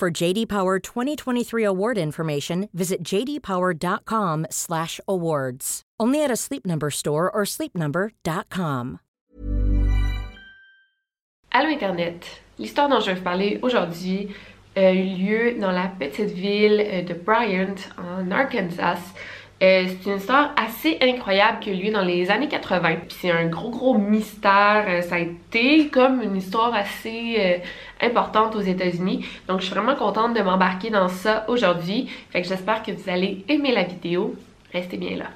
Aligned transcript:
For 0.00 0.10
JD 0.10 0.48
Power 0.48 0.78
2023 0.78 1.62
award 1.62 1.98
information, 1.98 2.70
visit 2.72 3.02
jdpower.com/awards. 3.04 5.82
Only 6.00 6.24
at 6.24 6.30
a 6.30 6.36
Sleep 6.36 6.64
Number 6.64 6.90
store 6.90 7.30
or 7.30 7.44
sleepnumber.com. 7.44 9.00
Allô 11.52 11.68
Internet. 11.68 12.40
L'histoire 12.58 12.88
dont 12.88 13.00
je 13.00 13.10
vais 13.10 13.16
vous 13.16 13.22
parler 13.22 13.58
aujourd'hui 13.60 14.34
a 14.74 14.94
eu 14.94 15.02
lieu 15.02 15.58
dans 15.60 15.72
la 15.72 15.88
petite 15.88 16.30
ville 16.30 16.80
euh, 16.80 17.02
de 17.02 17.12
Bryant 17.12 17.74
en 17.98 18.30
Arkansas. 18.30 19.12
Euh, 19.62 19.84
c'est 19.86 20.06
une 20.08 20.16
histoire 20.16 20.54
assez 20.56 20.96
incroyable 21.02 21.60
qui 21.60 21.68
a 21.68 21.74
eu 21.74 21.76
lieu 21.76 21.92
dans 21.92 22.00
les 22.00 22.30
années 22.30 22.48
80. 22.48 22.96
Puis 23.06 23.18
c'est 23.20 23.30
un 23.30 23.48
gros 23.48 23.68
gros 23.68 23.98
mystère. 23.98 24.86
Euh, 24.88 25.02
ça 25.02 25.16
a 25.16 25.18
été 25.18 25.88
comme 25.88 26.22
une 26.22 26.36
histoire 26.36 26.74
assez 26.74 27.60
importante 28.02 28.56
aux 28.56 28.60
États-Unis. 28.60 29.24
Donc 29.48 29.60
je 29.60 29.66
suis 29.66 29.74
vraiment 29.74 29.94
contente 29.94 30.34
de 30.34 30.42
m'embarquer 30.42 30.90
dans 30.90 31.08
ça 31.08 31.44
aujourd'hui. 31.48 32.08
Fait 32.30 32.42
que 32.42 32.48
j'espère 32.48 32.82
que 32.82 32.92
vous 32.92 33.10
allez 33.10 33.44
aimer 33.48 33.72
la 33.72 33.84
vidéo. 33.84 34.34
Restez 34.72 34.96
bien 34.96 35.16
là. 35.16 35.26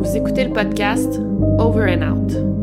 Vous 0.00 0.16
écoutez 0.16 0.44
le 0.44 0.52
podcast 0.52 1.20
Over 1.58 1.96
and 1.96 2.02
Out. 2.02 2.61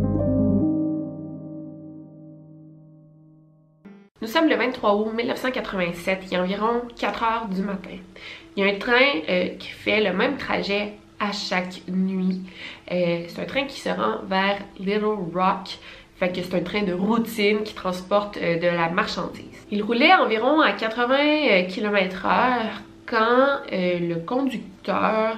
Nous 4.21 4.27
sommes 4.27 4.49
le 4.49 4.55
23 4.57 4.95
août 4.95 5.13
1987, 5.15 6.23
il 6.27 6.33
est 6.33 6.37
environ 6.37 6.81
4 6.99 7.23
heures 7.23 7.47
du 7.47 7.61
matin. 7.61 7.95
Il 8.57 8.65
y 8.65 8.69
a 8.69 8.73
un 8.73 8.77
train 8.77 9.21
euh, 9.29 9.47
qui 9.57 9.69
fait 9.69 10.03
le 10.03 10.11
même 10.11 10.35
trajet 10.35 10.91
à 11.21 11.31
chaque 11.31 11.87
nuit. 11.87 12.41
Euh, 12.91 13.23
c'est 13.29 13.41
un 13.41 13.45
train 13.45 13.63
qui 13.63 13.79
se 13.79 13.87
rend 13.87 14.17
vers 14.27 14.57
Little 14.77 15.05
Rock. 15.33 15.77
Fait 16.17 16.33
c'est 16.35 16.53
un 16.53 16.59
train 16.59 16.81
de 16.81 16.91
routine 16.91 17.63
qui 17.63 17.73
transporte 17.73 18.35
euh, 18.35 18.59
de 18.59 18.67
la 18.67 18.89
marchandise. 18.89 19.45
Il 19.71 19.83
roulait 19.83 20.13
environ 20.13 20.59
à 20.59 20.73
80 20.73 21.63
km/h 21.69 22.71
quand 23.05 23.61
le 23.71 24.15
conducteur 24.15 25.37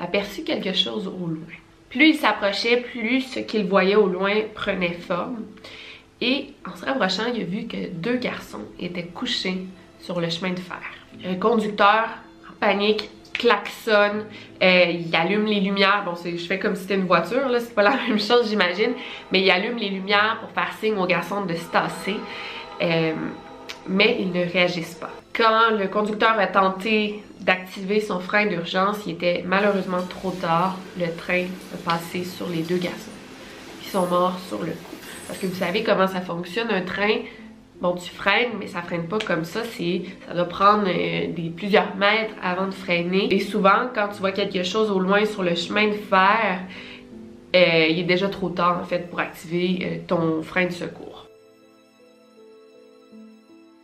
aperçut 0.00 0.42
quelque 0.42 0.72
chose 0.72 1.06
au 1.06 1.26
loin. 1.28 1.54
Plus 1.88 2.08
il 2.08 2.14
s'approchait, 2.16 2.78
plus 2.78 3.20
ce 3.20 3.38
qu'il 3.38 3.66
voyait 3.66 3.94
au 3.94 4.08
loin 4.08 4.34
prenait 4.54 4.94
forme. 4.94 5.44
Et 6.22 6.54
en 6.64 6.76
se 6.76 6.84
rapprochant, 6.84 7.24
il 7.34 7.42
a 7.42 7.44
vu 7.44 7.66
que 7.66 7.88
deux 7.88 8.16
garçons 8.16 8.60
étaient 8.78 9.06
couchés 9.06 9.66
sur 9.98 10.20
le 10.20 10.30
chemin 10.30 10.52
de 10.52 10.60
fer. 10.60 10.78
Le 11.20 11.34
conducteur, 11.34 12.10
en 12.48 12.54
panique, 12.60 13.10
klaxonne, 13.32 14.26
euh, 14.62 14.84
il 14.84 15.16
allume 15.16 15.46
les 15.46 15.58
lumières. 15.58 16.04
Bon, 16.04 16.14
je 16.14 16.36
fais 16.36 16.60
comme 16.60 16.76
si 16.76 16.82
c'était 16.82 16.94
une 16.94 17.06
voiture, 17.06 17.48
là, 17.48 17.58
c'est 17.58 17.74
pas 17.74 17.82
la 17.82 17.96
même 18.08 18.20
chose, 18.20 18.48
j'imagine. 18.48 18.92
Mais 19.32 19.40
il 19.42 19.50
allume 19.50 19.78
les 19.78 19.88
lumières 19.88 20.38
pour 20.40 20.50
faire 20.50 20.72
signe 20.78 20.96
aux 20.96 21.06
garçons 21.06 21.44
de 21.44 21.54
se 21.54 21.64
tasser. 21.64 22.14
Euh, 22.80 23.14
mais 23.88 24.18
ils 24.20 24.30
ne 24.30 24.48
réagissent 24.48 24.94
pas. 24.94 25.10
Quand 25.34 25.76
le 25.76 25.88
conducteur 25.88 26.38
a 26.38 26.46
tenté 26.46 27.24
d'activer 27.40 27.98
son 27.98 28.20
frein 28.20 28.46
d'urgence, 28.46 28.98
il 29.06 29.14
était 29.14 29.42
malheureusement 29.44 30.02
trop 30.08 30.30
tard. 30.30 30.76
Le 30.96 31.06
train 31.16 31.46
a 31.74 31.90
passé 31.90 32.22
sur 32.22 32.48
les 32.48 32.62
deux 32.62 32.76
garçons. 32.76 33.10
Ils 33.82 33.88
sont 33.88 34.06
morts 34.06 34.38
sur 34.48 34.62
le 34.62 34.70
coup. 34.70 35.01
Parce 35.32 35.40
que 35.40 35.46
vous 35.46 35.54
savez 35.54 35.82
comment 35.82 36.06
ça 36.06 36.20
fonctionne, 36.20 36.68
un 36.70 36.82
train, 36.82 37.20
bon 37.80 37.94
tu 37.94 38.10
freines, 38.10 38.50
mais 38.60 38.66
ça 38.66 38.82
freine 38.82 39.08
pas 39.08 39.16
comme 39.18 39.46
ça, 39.46 39.60
c'est 39.64 40.02
ça 40.28 40.34
doit 40.34 40.44
prendre 40.44 40.84
euh, 40.86 41.32
des 41.32 41.48
plusieurs 41.48 41.96
mètres 41.96 42.34
avant 42.42 42.66
de 42.66 42.74
freiner. 42.74 43.32
Et 43.32 43.40
souvent, 43.40 43.88
quand 43.94 44.08
tu 44.08 44.18
vois 44.20 44.32
quelque 44.32 44.62
chose 44.62 44.90
au 44.90 44.98
loin 44.98 45.24
sur 45.24 45.42
le 45.42 45.54
chemin 45.54 45.88
de 45.88 45.94
fer, 45.94 46.60
euh, 47.56 47.86
il 47.88 48.00
est 48.00 48.04
déjà 48.04 48.28
trop 48.28 48.50
tard 48.50 48.78
en 48.78 48.84
fait 48.84 49.08
pour 49.08 49.20
activer 49.20 49.78
euh, 49.82 49.96
ton 50.06 50.42
frein 50.42 50.66
de 50.66 50.72
secours. 50.72 51.26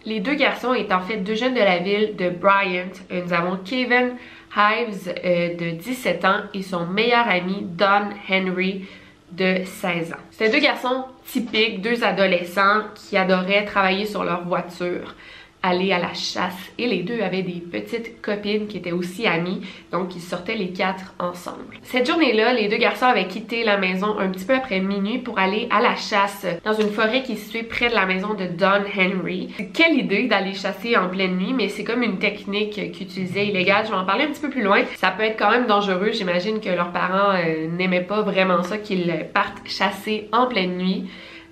Les 0.04 0.20
deux 0.20 0.34
garçons 0.34 0.74
étaient 0.74 0.92
en 0.92 1.00
fait 1.00 1.16
deux 1.16 1.34
jeunes 1.34 1.54
de 1.54 1.60
la 1.60 1.78
ville 1.78 2.14
de 2.14 2.28
Bryant. 2.28 2.92
Nous 3.10 3.32
avons 3.32 3.56
Kevin 3.64 4.16
Hives 4.54 5.14
de 5.14 5.70
17 5.70 6.24
ans 6.26 6.40
et 6.52 6.60
son 6.60 6.84
meilleur 6.84 7.26
ami 7.26 7.62
Don 7.62 8.10
Henry 8.28 8.84
de 9.32 9.62
16 9.64 10.12
ans. 10.12 10.16
C'était 10.30 10.50
deux 10.50 10.60
garçons 10.60 11.04
typiques, 11.26 11.82
deux 11.82 12.04
adolescents 12.04 12.82
qui 12.94 13.16
adoraient 13.16 13.64
travailler 13.64 14.06
sur 14.06 14.24
leur 14.24 14.44
voiture 14.44 15.14
aller 15.62 15.92
à 15.92 15.98
la 15.98 16.14
chasse. 16.14 16.54
Et 16.78 16.86
les 16.86 17.02
deux 17.02 17.20
avaient 17.20 17.42
des 17.42 17.60
petites 17.60 18.20
copines 18.22 18.66
qui 18.66 18.78
étaient 18.78 18.92
aussi 18.92 19.26
amies, 19.26 19.62
donc 19.92 20.14
ils 20.14 20.22
sortaient 20.22 20.54
les 20.54 20.70
quatre 20.70 21.14
ensemble. 21.18 21.78
Cette 21.82 22.06
journée-là, 22.06 22.52
les 22.52 22.68
deux 22.68 22.76
garçons 22.76 23.06
avaient 23.06 23.26
quitté 23.26 23.64
la 23.64 23.76
maison 23.76 24.18
un 24.18 24.28
petit 24.28 24.44
peu 24.44 24.54
après 24.54 24.80
minuit 24.80 25.18
pour 25.18 25.38
aller 25.38 25.68
à 25.70 25.80
la 25.80 25.96
chasse 25.96 26.46
dans 26.64 26.74
une 26.74 26.90
forêt 26.90 27.22
qui 27.22 27.36
se 27.36 27.44
situait 27.44 27.62
près 27.62 27.88
de 27.88 27.94
la 27.94 28.06
maison 28.06 28.34
de 28.34 28.46
Don 28.46 28.84
Henry. 28.96 29.54
Quelle 29.74 29.98
idée 29.98 30.28
d'aller 30.28 30.54
chasser 30.54 30.96
en 30.96 31.08
pleine 31.08 31.36
nuit, 31.36 31.52
mais 31.52 31.68
c'est 31.68 31.84
comme 31.84 32.02
une 32.02 32.18
technique 32.18 32.92
qu'utilisait 32.92 33.46
illégal. 33.46 33.84
Je 33.86 33.90
vais 33.90 33.96
en 33.96 34.04
parler 34.04 34.24
un 34.24 34.28
petit 34.28 34.40
peu 34.40 34.50
plus 34.50 34.62
loin. 34.62 34.82
Ça 34.96 35.10
peut 35.10 35.22
être 35.22 35.38
quand 35.38 35.50
même 35.50 35.66
dangereux. 35.66 36.10
J'imagine 36.12 36.60
que 36.60 36.68
leurs 36.68 36.92
parents 36.92 37.34
euh, 37.34 37.66
n'aimaient 37.68 38.00
pas 38.00 38.22
vraiment 38.22 38.62
ça 38.62 38.78
qu'ils 38.78 39.26
partent 39.32 39.66
chasser 39.66 40.28
en 40.32 40.46
pleine 40.46 40.76
nuit. 40.76 41.08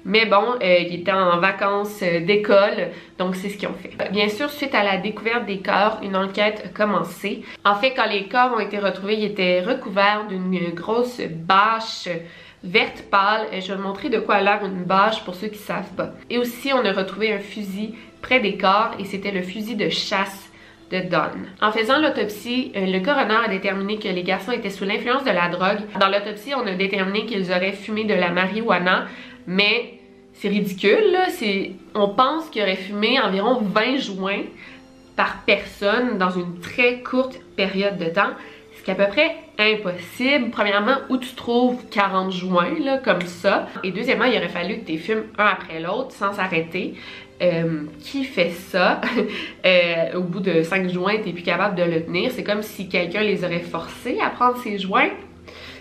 Mais 0.09 0.25
bon, 0.25 0.55
euh, 0.63 0.79
ils 0.79 1.01
étaient 1.01 1.11
en 1.11 1.39
vacances 1.39 2.01
euh, 2.03 2.21
d'école, 2.21 2.91
donc 3.19 3.35
c'est 3.35 3.49
ce 3.49 3.59
qu'ils 3.59 3.69
ont 3.69 3.75
fait. 3.75 3.91
Bien 4.13 4.29
sûr, 4.29 4.49
suite 4.51 4.73
à 4.73 4.85
la 4.85 4.99
découverte 4.99 5.47
des 5.47 5.59
corps, 5.59 5.99
une 6.01 6.15
enquête 6.15 6.63
a 6.65 6.69
commencé. 6.69 7.43
En 7.65 7.75
fait, 7.75 7.93
quand 7.93 8.09
les 8.09 8.29
corps 8.29 8.53
ont 8.57 8.61
été 8.61 8.79
retrouvés, 8.79 9.17
ils 9.17 9.25
étaient 9.25 9.63
recouverts 9.63 10.29
d'une 10.29 10.71
grosse 10.71 11.21
bâche 11.21 12.09
verte 12.63 13.05
pâle. 13.11 13.49
Je 13.53 13.67
vais 13.67 13.75
vous 13.75 13.83
montrer 13.83 14.09
de 14.09 14.21
quoi 14.21 14.37
a 14.37 14.43
l'air 14.43 14.65
une 14.65 14.85
bâche 14.85 15.25
pour 15.25 15.35
ceux 15.35 15.49
qui 15.49 15.59
savent 15.59 15.93
pas. 15.97 16.13
Et 16.31 16.39
aussi, 16.39 16.73
on 16.73 16.85
a 16.85 16.93
retrouvé 16.93 17.33
un 17.33 17.41
fusil 17.41 17.97
près 18.23 18.39
des 18.39 18.57
corps 18.57 18.93
et 19.01 19.05
c'était 19.05 19.33
le 19.33 19.43
fusil 19.43 19.75
de 19.75 19.89
chasse 19.89 20.51
de 20.93 21.01
Don. 21.01 21.33
En 21.61 21.73
faisant 21.73 21.99
l'autopsie, 21.99 22.71
euh, 22.77 22.87
le 22.87 23.01
coroner 23.01 23.45
a 23.45 23.49
déterminé 23.49 23.99
que 23.99 24.07
les 24.07 24.23
garçons 24.23 24.53
étaient 24.53 24.71
sous 24.71 24.85
l'influence 24.85 25.25
de 25.25 25.31
la 25.31 25.49
drogue. 25.49 25.81
Dans 25.99 26.09
l'autopsie, 26.09 26.55
on 26.55 26.65
a 26.65 26.75
déterminé 26.75 27.27
qu'ils 27.27 27.51
auraient 27.51 27.73
fumé 27.73 28.05
de 28.05 28.15
la 28.15 28.31
marijuana, 28.31 29.07
mais 29.49 29.96
c'est 30.47 30.53
ridicule, 30.53 31.13
là. 31.13 31.27
On 31.95 32.09
pense 32.09 32.49
qu'il 32.51 32.63
aurait 32.63 32.77
fumé 32.77 33.19
environ 33.21 33.61
20 33.63 33.97
joints 33.97 34.45
par 35.17 35.43
personne 35.45 36.19
dans 36.19 36.31
une 36.31 36.61
très 36.61 37.01
courte 37.01 37.41
période 37.57 37.99
de 37.99 38.05
temps. 38.05 38.31
Ce 38.79 38.85
qui 38.85 38.91
est 38.91 38.95
à 39.01 39.07
peu 39.07 39.11
près 39.11 39.35
impossible. 39.59 40.51
Premièrement, 40.51 40.99
où 41.09 41.17
tu 41.17 41.35
trouves 41.35 41.83
40 41.91 42.31
joints, 42.31 42.79
là, 42.85 42.99
comme 42.99 43.23
ça? 43.23 43.67
Et 43.83 43.91
deuxièmement, 43.91 44.27
il 44.27 44.37
aurait 44.37 44.49
fallu 44.49 44.79
que 44.79 44.87
tu 44.87 44.99
fumes 44.99 45.25
un 45.37 45.47
après 45.47 45.81
l'autre 45.81 46.13
sans 46.13 46.33
s'arrêter. 46.35 46.95
Euh, 47.43 47.83
qui 48.01 48.25
fait 48.25 48.51
ça? 48.51 49.01
Euh, 49.67 50.15
au 50.15 50.21
bout 50.21 50.39
de 50.39 50.63
5 50.63 50.89
joints, 50.91 51.17
t'es 51.25 51.33
plus 51.33 51.43
capable 51.43 51.75
de 51.75 51.83
le 51.83 52.05
tenir. 52.05 52.31
C'est 52.31 52.45
comme 52.45 52.63
si 52.63 52.89
quelqu'un 52.89 53.23
les 53.23 53.45
aurait 53.45 53.59
forcés 53.59 54.21
à 54.25 54.31
prendre 54.31 54.59
ces 54.59 54.79
joints. 54.79 55.11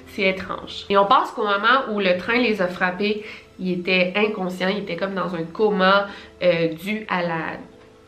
C'est 0.08 0.24
étrange. 0.24 0.86
Et 0.90 0.98
on 0.98 1.06
pense 1.06 1.30
qu'au 1.32 1.44
moment 1.44 1.92
où 1.92 2.00
le 2.00 2.18
train 2.18 2.38
les 2.38 2.64
a 2.64 2.68
frappés, 2.68 3.24
il 3.60 3.72
était 3.72 4.14
inconscient, 4.16 4.70
il 4.70 4.80
était 4.80 4.96
comme 4.96 5.14
dans 5.14 5.34
un 5.36 5.44
coma 5.44 6.08
euh, 6.44 6.74
dû 6.74 7.06
à 7.10 7.22
la 7.22 7.42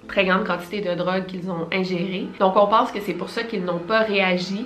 très 0.07 0.25
grande 0.25 0.45
quantité 0.45 0.81
de 0.81 0.93
drogue 0.95 1.25
qu'ils 1.25 1.49
ont 1.49 1.67
ingéré. 1.71 2.27
Donc 2.39 2.55
on 2.55 2.67
pense 2.67 2.91
que 2.91 2.99
c'est 2.99 3.13
pour 3.13 3.29
ça 3.29 3.43
qu'ils 3.43 3.63
n'ont 3.63 3.79
pas 3.79 3.99
réagi 3.99 4.65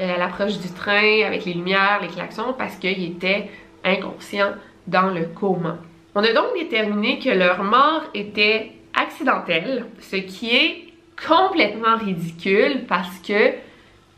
euh, 0.00 0.14
à 0.14 0.18
l'approche 0.18 0.58
du 0.58 0.68
train 0.68 1.24
avec 1.26 1.44
les 1.44 1.54
lumières, 1.54 2.00
les 2.02 2.08
klaxons, 2.08 2.54
parce 2.56 2.76
qu'ils 2.76 3.04
étaient 3.04 3.50
inconscients 3.84 4.52
dans 4.86 5.10
le 5.10 5.26
coma. 5.26 5.78
On 6.14 6.24
a 6.24 6.32
donc 6.32 6.46
déterminé 6.58 7.18
que 7.18 7.30
leur 7.30 7.62
mort 7.62 8.02
était 8.14 8.72
accidentelle, 8.94 9.86
ce 10.00 10.16
qui 10.16 10.54
est 10.54 10.84
complètement 11.28 11.96
ridicule 11.96 12.84
parce 12.88 13.18
que 13.18 13.52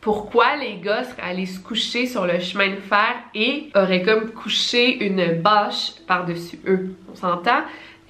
pourquoi 0.03 0.57
les 0.57 0.75
gars 0.75 1.05
seraient 1.05 1.29
allés 1.29 1.45
se 1.45 1.59
coucher 1.61 2.07
sur 2.07 2.27
le 2.27 2.37
chemin 2.39 2.71
de 2.71 2.75
fer 2.75 3.15
et 3.33 3.69
auraient 3.73 4.01
comme 4.01 4.31
couché 4.31 5.05
une 5.05 5.41
bâche 5.41 5.93
par-dessus 6.05 6.59
eux. 6.67 6.93
On 7.09 7.15
s'entend? 7.15 7.61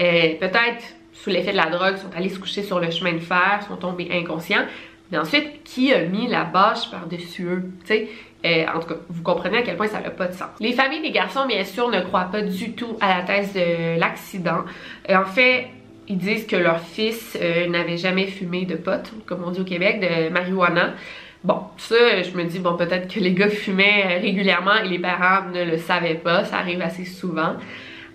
Euh, 0.01 0.33
peut-être 0.39 0.83
sous 1.13 1.29
l'effet 1.29 1.51
de 1.51 1.57
la 1.57 1.67
drogue, 1.67 1.97
sont 1.97 2.09
allés 2.17 2.29
se 2.29 2.39
coucher 2.39 2.63
sur 2.63 2.79
le 2.79 2.89
chemin 2.89 3.13
de 3.13 3.19
fer, 3.19 3.59
sont 3.67 3.75
tombés 3.75 4.09
inconscients. 4.11 4.65
Mais 5.11 5.19
ensuite, 5.19 5.63
qui 5.63 5.93
a 5.93 6.01
mis 6.05 6.27
la 6.27 6.45
bâche 6.45 6.89
par-dessus 6.89 7.45
eux? 7.45 7.71
euh, 7.91 8.65
en 8.73 8.79
tout 8.79 8.87
cas, 8.87 8.95
vous 9.09 9.21
comprenez 9.21 9.59
à 9.59 9.61
quel 9.61 9.77
point 9.77 9.87
ça 9.87 10.01
n'a 10.01 10.09
pas 10.09 10.27
de 10.27 10.33
sens. 10.33 10.49
Les 10.59 10.73
familles 10.73 11.03
des 11.03 11.11
garçons, 11.11 11.45
bien 11.45 11.63
sûr, 11.63 11.89
ne 11.89 12.01
croient 12.01 12.29
pas 12.31 12.41
du 12.41 12.71
tout 12.71 12.97
à 13.01 13.19
la 13.19 13.21
thèse 13.23 13.53
de 13.53 13.99
l'accident. 13.99 14.65
Euh, 15.11 15.15
en 15.15 15.25
fait, 15.25 15.67
ils 16.07 16.17
disent 16.17 16.47
que 16.47 16.55
leur 16.55 16.79
fils 16.79 17.37
n'avait 17.69 17.97
jamais 17.97 18.25
fumé 18.25 18.65
de 18.65 18.75
potes, 18.75 19.13
comme 19.27 19.43
on 19.45 19.51
dit 19.51 19.61
au 19.61 19.63
Québec, 19.63 20.01
de 20.01 20.29
marijuana. 20.29 20.95
Bon, 21.43 21.63
ça, 21.77 22.21
je 22.21 22.31
me 22.31 22.45
dis, 22.45 22.59
bon, 22.59 22.77
peut-être 22.77 23.13
que 23.13 23.19
les 23.19 23.33
gars 23.33 23.49
fumaient 23.49 24.17
régulièrement 24.19 24.75
et 24.75 24.87
les 24.87 24.99
parents 24.99 25.49
ne 25.49 25.65
le 25.65 25.77
savaient 25.77 26.15
pas, 26.15 26.45
ça 26.45 26.57
arrive 26.57 26.81
assez 26.81 27.03
souvent. 27.03 27.55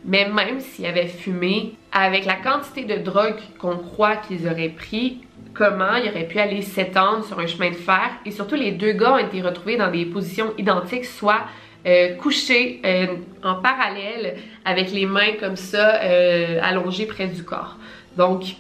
Mais 0.07 0.31
même 0.31 0.61
s'ils 0.61 0.87
avaient 0.87 1.09
fumé, 1.09 1.75
avec 1.93 2.25
la 2.25 2.37
quantité 2.37 2.85
de 2.85 2.97
drogue 2.97 3.37
qu'on 3.59 3.77
croit 3.77 4.17
qu'ils 4.17 4.47
auraient 4.47 4.71
pris, 4.71 5.21
comment 5.53 5.97
il 5.97 6.09
aurait 6.09 6.27
pu 6.27 6.39
aller 6.39 6.63
s'étendre 6.63 7.23
sur 7.25 7.39
un 7.39 7.47
chemin 7.47 7.69
de 7.71 7.77
fer? 7.77 8.11
Et 8.25 8.31
surtout, 8.31 8.55
les 8.55 8.73
deux 8.73 8.93
gars 8.93 9.15
ont 9.15 9.19
été 9.19 9.43
retrouvés 9.43 9.77
dans 9.77 9.91
des 9.91 10.07
positions 10.07 10.55
identiques, 10.57 11.05
soit 11.05 11.43
euh, 11.87 12.15
couchés 12.15 12.81
euh, 12.87 13.07
en 13.43 13.57
parallèle 13.57 14.37
avec 14.65 14.91
les 14.91 15.05
mains 15.05 15.33
comme 15.39 15.57
ça 15.57 16.01
euh, 16.03 16.61
allongées 16.63 17.07
près 17.07 17.27
du 17.27 17.45
corps. 17.45 17.77
Donc, 18.17 18.57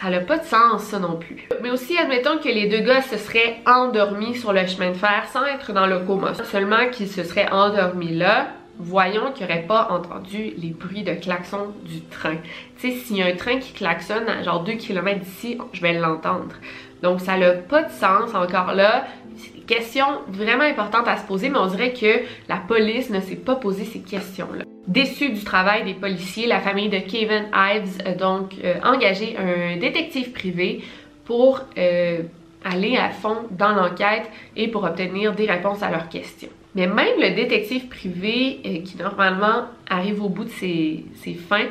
ça 0.00 0.10
n'a 0.10 0.20
pas 0.20 0.38
de 0.38 0.44
sens, 0.44 0.82
ça 0.82 0.98
non 0.98 1.16
plus. 1.16 1.48
Mais 1.62 1.70
aussi, 1.70 1.96
admettons 1.96 2.38
que 2.38 2.48
les 2.48 2.68
deux 2.68 2.80
gars 2.80 3.00
se 3.00 3.16
seraient 3.16 3.60
endormis 3.66 4.34
sur 4.34 4.52
le 4.52 4.66
chemin 4.66 4.90
de 4.90 4.96
fer 4.96 5.24
sans 5.32 5.44
être 5.44 5.72
dans 5.72 5.86
le 5.86 6.00
coma. 6.00 6.34
Seulement 6.44 6.88
qu'ils 6.92 7.08
se 7.08 7.24
seraient 7.24 7.50
endormis 7.50 8.14
là, 8.14 8.48
voyons 8.78 9.32
qu'ils 9.32 9.46
n'auraient 9.46 9.66
pas 9.66 9.88
entendu 9.90 10.52
les 10.58 10.70
bruits 10.70 11.02
de 11.02 11.14
klaxon 11.14 11.72
du 11.84 12.02
train. 12.02 12.36
Tu 12.78 12.92
sais, 12.92 12.96
s'il 12.98 13.16
y 13.16 13.22
a 13.22 13.26
un 13.26 13.36
train 13.36 13.58
qui 13.58 13.72
klaxonne 13.72 14.28
à 14.28 14.42
genre 14.42 14.62
2 14.64 14.74
km 14.74 15.20
d'ici, 15.20 15.58
je 15.72 15.80
vais 15.80 15.94
l'entendre. 15.94 16.54
Donc 17.02 17.20
ça 17.20 17.38
n'a 17.38 17.52
pas 17.52 17.84
de 17.84 17.90
sens 17.90 18.34
encore 18.34 18.74
là. 18.74 19.06
C'est 19.36 19.66
questions 19.66 20.20
vraiment 20.28 20.64
importantes 20.64 21.08
à 21.08 21.16
se 21.16 21.26
poser, 21.26 21.48
mais 21.48 21.58
on 21.58 21.66
dirait 21.66 21.92
que 21.92 22.20
la 22.48 22.56
police 22.56 23.10
ne 23.10 23.20
s'est 23.20 23.36
pas 23.36 23.56
posé 23.56 23.84
ces 23.84 24.00
questions-là. 24.00 24.65
Déçu 24.86 25.30
du 25.30 25.42
travail 25.42 25.84
des 25.84 25.94
policiers, 25.94 26.46
la 26.46 26.60
famille 26.60 26.88
de 26.88 26.98
Kevin 26.98 27.46
Ives 27.52 27.98
a 28.04 28.12
donc 28.12 28.54
euh, 28.62 28.74
engagé 28.84 29.36
un 29.36 29.76
détective 29.78 30.30
privé 30.32 30.82
pour 31.24 31.60
euh, 31.76 32.22
aller 32.64 32.96
à 32.96 33.10
fond 33.10 33.36
dans 33.50 33.74
l'enquête 33.74 34.30
et 34.56 34.68
pour 34.68 34.84
obtenir 34.84 35.34
des 35.34 35.46
réponses 35.46 35.82
à 35.82 35.90
leurs 35.90 36.08
questions. 36.08 36.48
Mais 36.76 36.86
même 36.86 37.18
le 37.18 37.34
détective 37.34 37.88
privé, 37.88 38.60
euh, 38.64 38.82
qui 38.82 38.96
normalement 38.98 39.64
arrive 39.88 40.22
au 40.22 40.28
bout 40.28 40.44
de 40.44 40.50
ses, 40.50 41.04
fins, 41.48 41.68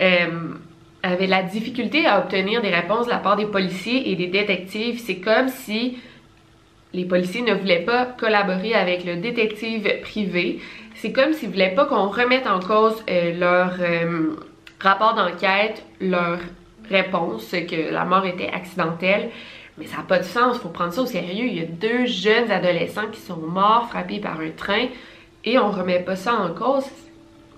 euh, 0.00 0.26
avait 1.02 1.26
la 1.26 1.42
difficulté 1.42 2.06
à 2.06 2.20
obtenir 2.20 2.62
des 2.62 2.70
réponses 2.70 3.06
de 3.06 3.10
la 3.10 3.18
part 3.18 3.36
des 3.36 3.46
policiers 3.46 4.10
et 4.10 4.16
des 4.16 4.28
détectives. 4.28 4.98
C'est 4.98 5.16
comme 5.16 5.48
si 5.48 5.98
les 6.92 7.04
policiers 7.04 7.42
ne 7.42 7.54
voulaient 7.54 7.84
pas 7.84 8.06
collaborer 8.06 8.74
avec 8.74 9.04
le 9.04 9.16
détective 9.16 9.86
privé. 10.02 10.58
C'est 11.00 11.12
comme 11.12 11.32
s'ils 11.32 11.48
voulaient 11.48 11.74
pas 11.74 11.86
qu'on 11.86 12.08
remette 12.08 12.46
en 12.46 12.60
cause 12.60 13.02
euh, 13.08 13.32
leur 13.38 13.72
rapport 14.80 15.14
d'enquête, 15.14 15.82
leur 15.98 16.38
réponse 16.90 17.50
que 17.52 17.90
la 17.90 18.04
mort 18.04 18.26
était 18.26 18.48
accidentelle. 18.48 19.30
Mais 19.78 19.86
ça 19.86 19.98
n'a 19.98 20.02
pas 20.02 20.18
de 20.18 20.24
sens, 20.24 20.58
faut 20.58 20.68
prendre 20.68 20.92
ça 20.92 21.00
au 21.00 21.06
sérieux. 21.06 21.46
Il 21.46 21.54
y 21.54 21.60
a 21.60 21.64
deux 21.64 22.04
jeunes 22.04 22.50
adolescents 22.50 23.08
qui 23.10 23.20
sont 23.20 23.38
morts, 23.38 23.88
frappés 23.88 24.18
par 24.18 24.40
un 24.40 24.50
train, 24.50 24.88
et 25.42 25.58
on 25.58 25.70
remet 25.70 26.00
pas 26.00 26.16
ça 26.16 26.34
en 26.34 26.52
cause. 26.52 26.84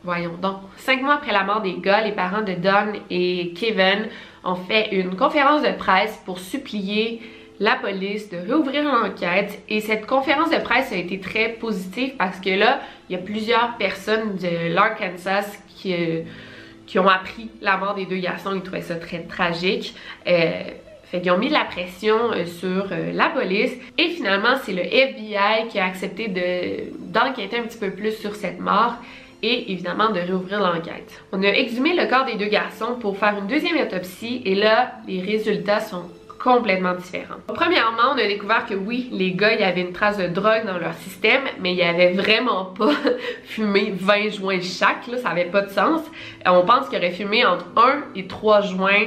Voyons 0.05 0.37
donc. 0.41 0.59
Cinq 0.77 1.03
mois 1.03 1.15
après 1.15 1.33
la 1.33 1.43
mort 1.43 1.63
des 1.63 1.79
gars, 1.79 2.01
les 2.01 2.13
parents 2.13 2.43
de 2.43 2.53
Don 2.53 2.93
et 3.11 3.53
Kevin 3.57 4.07
ont 4.45 4.55
fait 4.55 4.95
une 4.95 5.17
conférence 5.17 5.63
de 5.63 5.73
presse 5.73 6.23
pour 6.25 6.39
supplier 6.39 7.21
la 7.61 7.77
police 7.77 8.31
de 8.31 8.39
réouvrir 8.39 8.85
l'enquête. 8.85 9.63
Et 9.69 9.81
cette 9.81 10.07
conférence 10.07 10.51
de 10.51 10.59
presse 10.59 10.93
a 10.93 10.97
été 10.97 11.21
très 11.21 11.51
positive 11.51 12.15
parce 12.19 12.41
que 12.41 12.51
là, 12.51 12.81
il 13.09 13.17
y 13.17 13.19
a 13.19 13.23
plusieurs 13.23 13.77
personnes 13.77 14.37
de 14.37 14.75
l'Arkansas 14.75 15.59
qui, 15.69 15.95
euh, 15.95 16.23
qui 16.87 16.99
ont 16.99 17.09
appris 17.09 17.51
la 17.61 17.77
mort 17.77 17.95
des 17.95 18.07
deux 18.07 18.19
garçons. 18.19 18.53
Ils 18.55 18.63
trouvaient 18.63 18.83
ça 18.83 18.97
très 18.97 19.23
tragique. 19.23 19.95
Euh, 20.27 20.63
fait 21.13 21.21
qu'ils 21.21 21.31
ont 21.31 21.39
mis 21.39 21.49
de 21.49 21.53
la 21.53 21.67
pression 21.67 22.33
euh, 22.33 22.47
sur 22.47 22.89
euh, 22.91 23.13
la 23.13 23.29
police 23.29 23.73
et 23.99 24.09
finalement 24.09 24.57
c'est 24.65 24.73
le 24.73 24.83
FBI 24.83 25.69
qui 25.69 25.79
a 25.79 25.85
accepté 25.85 26.27
d'enquêter 26.99 27.59
un 27.59 27.65
petit 27.65 27.77
peu 27.77 27.91
plus 27.91 28.13
sur 28.13 28.35
cette 28.35 28.59
mort 28.59 28.95
et 29.43 29.73
évidemment 29.73 30.09
de 30.11 30.21
réouvrir 30.21 30.61
l'enquête. 30.61 31.23
On 31.33 31.43
a 31.43 31.49
exhumé 31.49 31.95
le 31.95 32.09
corps 32.09 32.25
des 32.25 32.37
deux 32.37 32.49
garçons 32.49 32.97
pour 32.99 33.19
faire 33.19 33.37
une 33.39 33.47
deuxième 33.47 33.77
autopsie 33.77 34.41
et 34.47 34.55
là 34.55 34.93
les 35.07 35.21
résultats 35.21 35.81
sont 35.81 36.05
complètement 36.43 36.95
différents. 36.95 37.37
Premièrement, 37.47 38.15
on 38.15 38.19
a 38.19 38.27
découvert 38.27 38.67
que 38.67 38.75
oui, 38.75 39.09
les 39.13 39.33
gars, 39.33 39.55
il 39.55 39.61
y 39.61 39.65
avait 39.65 39.81
une 39.81 39.93
trace 39.93 40.19
de 40.19 40.27
drogue 40.27 40.67
dans 40.67 40.79
leur 40.79 40.95
système, 40.95 41.43
mais 41.61 41.73
il 41.73 41.79
y 41.79 41.83
avait 41.83 42.13
vraiment 42.13 42.67
pas 42.67 42.93
fumé 43.45 43.93
20 43.95 44.31
joints 44.31 44.61
chaque, 44.61 45.07
là, 45.07 45.19
ça 45.19 45.31
avait 45.31 45.45
pas 45.45 45.63
de 45.63 45.71
sens. 45.71 46.01
On 46.45 46.65
pense 46.65 46.89
qu'il 46.89 46.99
aurait 46.99 47.13
fumé 47.13 47.45
entre 47.45 47.67
1 47.77 48.05
et 48.17 48.27
3 48.27 48.63
joints 48.63 49.07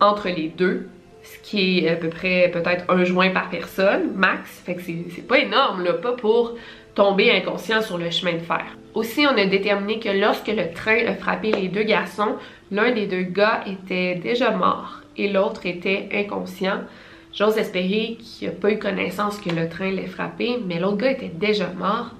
entre 0.00 0.28
les 0.28 0.48
deux 0.48 0.88
ce 1.22 1.38
qui 1.38 1.78
est 1.78 1.88
à 1.88 1.96
peu 1.96 2.10
près 2.10 2.50
peut-être 2.52 2.84
un 2.90 3.02
joint 3.04 3.30
par 3.30 3.48
personne, 3.48 4.12
max. 4.14 4.62
Fait 4.66 4.74
que 4.74 4.82
c'est 4.82 5.26
pas 5.26 5.38
énorme, 5.38 5.82
là, 5.82 5.94
pas 5.94 6.12
pour 6.12 6.54
tomber 6.94 7.30
inconscient 7.30 7.80
sur 7.80 7.96
le 7.96 8.10
chemin 8.10 8.34
de 8.34 8.40
fer. 8.40 8.64
Aussi, 8.94 9.26
on 9.26 9.36
a 9.36 9.46
déterminé 9.46 9.98
que 9.98 10.08
lorsque 10.08 10.46
le 10.46 10.72
train 10.72 11.04
a 11.06 11.14
frappé 11.14 11.50
les 11.50 11.68
deux 11.68 11.82
garçons, 11.82 12.36
l'un 12.70 12.92
des 12.92 13.06
deux 13.06 13.22
gars 13.22 13.64
était 13.66 14.14
déjà 14.14 14.52
mort 14.52 15.00
et 15.16 15.28
l'autre 15.28 15.66
était 15.66 16.08
inconscient. 16.12 16.80
J'ose 17.32 17.58
espérer 17.58 18.16
qu'il 18.20 18.48
n'a 18.48 18.54
pas 18.54 18.70
eu 18.70 18.78
connaissance 18.78 19.38
que 19.38 19.50
le 19.50 19.68
train 19.68 19.90
l'ait 19.90 20.06
frappé, 20.06 20.58
mais 20.64 20.78
l'autre 20.78 20.98
gars 20.98 21.10
était 21.10 21.28
déjà 21.28 21.70
mort. 21.76 22.12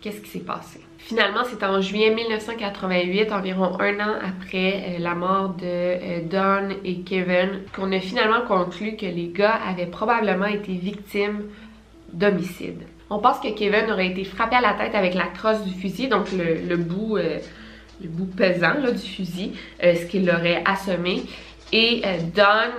Qu'est-ce 0.00 0.20
qui 0.20 0.30
s'est 0.30 0.40
passé? 0.40 0.80
Finalement, 0.98 1.42
c'est 1.44 1.62
en 1.62 1.80
juillet 1.80 2.12
1988, 2.12 3.30
environ 3.30 3.78
un 3.78 4.00
an 4.00 4.14
après 4.20 4.82
euh, 4.88 4.98
la 4.98 5.14
mort 5.14 5.50
de 5.50 5.64
euh, 5.64 6.20
Don 6.24 6.74
et 6.82 7.00
Kevin, 7.00 7.60
qu'on 7.76 7.92
a 7.92 8.00
finalement 8.00 8.40
conclu 8.40 8.96
que 8.96 9.06
les 9.06 9.28
gars 9.28 9.58
avaient 9.68 9.86
probablement 9.86 10.46
été 10.46 10.72
victimes 10.72 11.44
d'homicide. 12.12 12.82
On 13.14 13.20
pense 13.20 13.38
que 13.38 13.46
Kevin 13.54 13.92
aurait 13.92 14.08
été 14.08 14.24
frappé 14.24 14.56
à 14.56 14.60
la 14.60 14.72
tête 14.72 14.96
avec 14.96 15.14
la 15.14 15.26
crosse 15.26 15.62
du 15.62 15.72
fusil, 15.72 16.08
donc 16.08 16.26
le, 16.32 16.76
bout, 16.76 17.16
euh, 17.16 17.38
le 18.02 18.08
bout 18.08 18.26
pesant 18.26 18.74
du 18.80 18.98
fusil, 18.98 19.52
ce 19.80 20.04
qui 20.06 20.18
l'aurait 20.18 20.64
assommé. 20.64 21.22
Et 21.72 22.02
Don, 22.34 22.72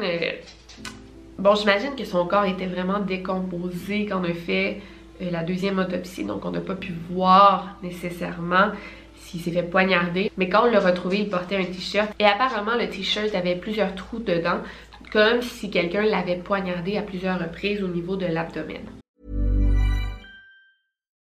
bon, 1.39 1.55
j'imagine 1.55 1.95
que 1.95 2.03
son 2.03 2.25
corps 2.25 2.43
était 2.43 2.65
vraiment 2.65 2.99
décomposé 2.99 4.07
quand 4.07 4.19
on 4.19 4.25
a 4.25 4.33
fait 4.33 4.81
euh, 5.21 5.31
la 5.31 5.41
deuxième 5.41 5.79
autopsie, 5.79 6.25
donc 6.25 6.43
on 6.43 6.51
n'a 6.51 6.59
pas 6.59 6.75
pu 6.75 6.93
voir 7.09 7.77
nécessairement 7.81 8.71
s'il 9.15 9.39
s'est 9.39 9.51
fait 9.51 9.63
poignarder. 9.63 10.29
Mais 10.35 10.49
quand 10.49 10.67
on 10.67 10.69
l'a 10.69 10.81
retrouvé, 10.81 11.19
il 11.19 11.29
portait 11.29 11.55
un 11.55 11.63
t-shirt 11.63 12.11
et 12.19 12.25
apparemment 12.25 12.75
le 12.77 12.89
t-shirt 12.89 13.33
avait 13.35 13.55
plusieurs 13.55 13.95
trous 13.95 14.19
dedans, 14.19 14.59
comme 15.13 15.41
si 15.41 15.69
quelqu'un 15.69 16.01
l'avait 16.01 16.35
poignardé 16.35 16.97
à 16.97 17.03
plusieurs 17.03 17.39
reprises 17.39 17.81
au 17.81 17.87
niveau 17.87 18.17
de 18.17 18.25
l'abdomen. 18.25 18.81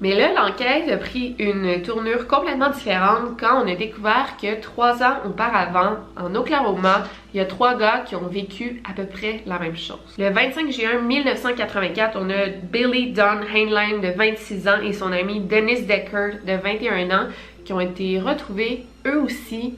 Mais 0.00 0.14
là, 0.14 0.32
l'enquête 0.32 0.88
a 0.88 0.96
pris 0.96 1.34
une 1.40 1.82
tournure 1.82 2.28
complètement 2.28 2.70
différente 2.70 3.38
quand 3.38 3.64
on 3.64 3.68
a 3.68 3.74
découvert 3.74 4.36
que 4.40 4.60
trois 4.60 5.02
ans 5.02 5.16
auparavant, 5.26 5.96
en 6.16 6.32
Oklahoma, 6.36 7.02
il 7.34 7.38
y 7.38 7.40
a 7.40 7.44
trois 7.44 7.76
gars 7.76 8.04
qui 8.06 8.14
ont 8.14 8.28
vécu 8.28 8.80
à 8.88 8.92
peu 8.92 9.06
près 9.06 9.42
la 9.44 9.58
même 9.58 9.76
chose. 9.76 9.98
Le 10.16 10.30
25 10.30 10.70
juin 10.70 11.00
1984, 11.00 12.16
on 12.20 12.30
a 12.30 12.46
Billy 12.46 13.10
Don 13.12 13.40
Heinlein 13.52 13.98
de 13.98 14.16
26 14.16 14.68
ans 14.68 14.80
et 14.82 14.92
son 14.92 15.10
ami 15.10 15.40
Dennis 15.40 15.82
Decker 15.82 16.44
de 16.46 16.52
21 16.52 17.10
ans 17.10 17.26
qui 17.64 17.72
ont 17.72 17.80
été 17.80 18.20
retrouvés 18.20 18.86
eux 19.04 19.20
aussi 19.20 19.74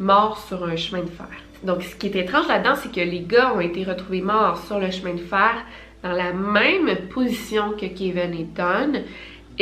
morts 0.00 0.42
sur 0.48 0.64
un 0.64 0.76
chemin 0.76 1.02
de 1.02 1.10
fer. 1.10 1.28
Donc, 1.62 1.82
ce 1.82 1.94
qui 1.94 2.06
est 2.06 2.16
étrange 2.16 2.48
là-dedans, 2.48 2.74
c'est 2.74 2.90
que 2.90 3.00
les 3.00 3.20
gars 3.20 3.52
ont 3.54 3.60
été 3.60 3.84
retrouvés 3.84 4.22
morts 4.22 4.58
sur 4.66 4.80
le 4.80 4.90
chemin 4.90 5.14
de 5.14 5.20
fer 5.20 5.62
dans 6.02 6.12
la 6.12 6.32
même 6.32 6.96
position 7.10 7.72
que 7.72 7.86
Kevin 7.86 8.34
et 8.34 8.46
Don. 8.56 9.04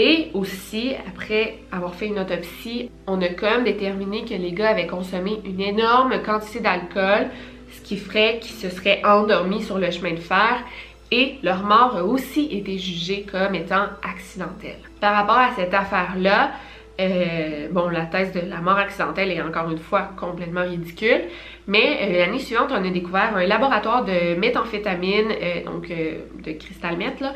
Et 0.02 0.30
aussi, 0.32 0.94
après 1.06 1.58
avoir 1.70 1.94
fait 1.94 2.06
une 2.06 2.18
autopsie, 2.18 2.90
on 3.06 3.20
a 3.20 3.28
comme 3.28 3.64
déterminé 3.64 4.24
que 4.24 4.32
les 4.32 4.52
gars 4.52 4.70
avaient 4.70 4.86
consommé 4.86 5.42
une 5.44 5.60
énorme 5.60 6.22
quantité 6.22 6.60
d'alcool, 6.60 7.26
ce 7.70 7.82
qui 7.82 7.98
ferait 7.98 8.38
qu'ils 8.40 8.56
se 8.56 8.70
seraient 8.70 9.02
endormis 9.04 9.62
sur 9.62 9.76
le 9.76 9.90
chemin 9.90 10.12
de 10.12 10.20
fer 10.20 10.64
et 11.10 11.34
leur 11.42 11.64
mort 11.64 11.98
a 11.98 12.02
aussi 12.02 12.48
été 12.50 12.78
jugée 12.78 13.26
comme 13.30 13.54
étant 13.54 13.88
accidentelle. 14.02 14.78
Par 15.02 15.14
rapport 15.14 15.36
à 15.36 15.50
cette 15.54 15.74
affaire-là, 15.74 16.52
euh, 16.98 17.68
bon, 17.70 17.90
la 17.90 18.06
thèse 18.06 18.32
de 18.32 18.40
la 18.48 18.62
mort 18.62 18.78
accidentelle 18.78 19.30
est 19.30 19.42
encore 19.42 19.70
une 19.70 19.78
fois 19.78 20.12
complètement 20.18 20.62
ridicule, 20.62 21.24
mais 21.66 21.98
euh, 22.00 22.20
l'année 22.20 22.38
suivante, 22.38 22.70
on 22.70 22.82
a 22.82 22.90
découvert 22.90 23.36
un 23.36 23.44
laboratoire 23.44 24.06
de 24.06 24.34
méthamphétamine, 24.36 25.30
euh, 25.30 25.64
donc 25.64 25.88
de 25.88 26.52
cristal 26.52 26.96
meth, 26.96 27.20
là, 27.20 27.34